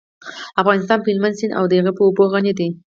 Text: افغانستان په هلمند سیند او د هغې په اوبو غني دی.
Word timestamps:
افغانستان 0.61 0.97
په 1.01 1.07
هلمند 1.11 1.37
سیند 1.39 1.57
او 1.59 1.65
د 1.67 1.73
هغې 1.79 1.91
په 1.97 2.03
اوبو 2.07 2.23
غني 2.33 2.53
دی. 2.59 2.69